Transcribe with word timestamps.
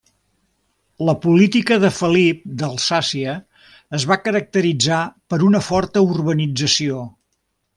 La 1.09 1.13
política 1.25 1.75
de 1.83 1.91
Felip 1.97 2.39
d'Alsàcia 2.61 3.35
es 3.99 4.07
va 4.13 4.19
caracteritzar 4.29 5.03
per 5.35 5.43
una 5.51 5.63
forta 5.69 6.07
urbanització. 6.15 7.05